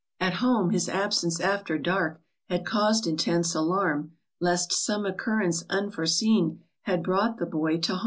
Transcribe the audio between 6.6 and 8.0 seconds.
Had brought the boy to barm.